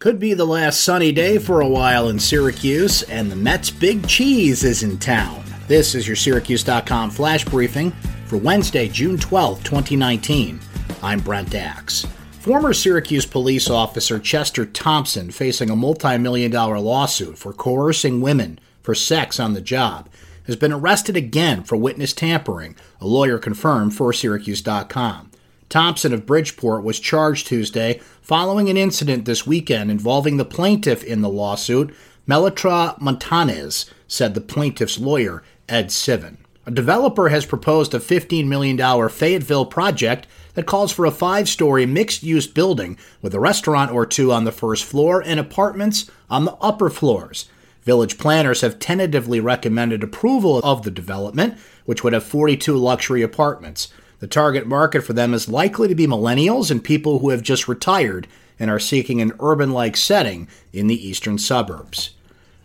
[0.00, 4.06] Could be the last sunny day for a while in Syracuse, and the Mets' big
[4.06, 5.42] cheese is in town.
[5.66, 7.90] This is your Syracuse.com flash briefing
[8.26, 10.60] for Wednesday, June 12, 2019.
[11.02, 12.06] I'm Brent Axe.
[12.30, 18.60] Former Syracuse police officer Chester Thompson facing a multi million dollar lawsuit for coercing women
[18.80, 20.08] for sex on the job
[20.44, 25.27] has been arrested again for witness tampering, a lawyer confirmed for Syracuse.com.
[25.68, 31.20] Thompson of Bridgeport was charged Tuesday following an incident this weekend involving the plaintiff in
[31.20, 31.94] the lawsuit,
[32.26, 36.38] Melitra Montanez, said the plaintiff's lawyer, Ed Sivin.
[36.66, 38.76] A developer has proposed a $15 million
[39.08, 44.04] Fayetteville project that calls for a five story mixed use building with a restaurant or
[44.04, 47.48] two on the first floor and apartments on the upper floors.
[47.82, 53.88] Village planners have tentatively recommended approval of the development, which would have 42 luxury apartments.
[54.20, 57.68] The target market for them is likely to be millennials and people who have just
[57.68, 58.26] retired
[58.58, 62.10] and are seeking an urban like setting in the eastern suburbs.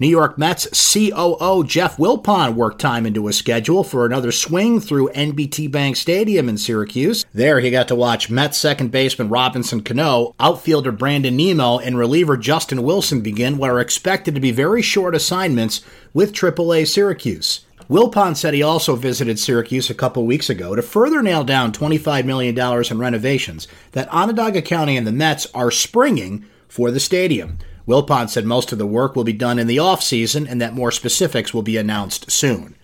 [0.00, 5.08] New York Mets COO Jeff Wilpon worked time into his schedule for another swing through
[5.08, 7.26] NBT Bank Stadium in Syracuse.
[7.34, 12.36] There, he got to watch Mets second baseman Robinson Cano, outfielder Brandon Nimmo, and reliever
[12.36, 15.80] Justin Wilson begin what are expected to be very short assignments
[16.14, 17.64] with AAA Syracuse.
[17.90, 22.26] Wilpon said he also visited Syracuse a couple weeks ago to further nail down $25
[22.26, 27.58] million in renovations that Onondaga County and the Mets are springing for the stadium.
[27.86, 30.74] Wilpon said most of the work will be done in the off season and that
[30.74, 32.74] more specifics will be announced soon.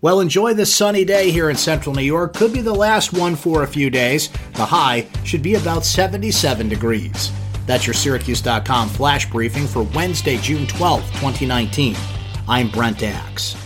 [0.00, 2.32] Well, enjoy this sunny day here in central New York.
[2.32, 4.30] Could be the last one for a few days.
[4.54, 7.30] The high should be about 77 degrees.
[7.66, 11.94] That's your Syracuse.com flash briefing for Wednesday, June 12th, 2019.
[12.48, 13.65] I'm Brent Axe.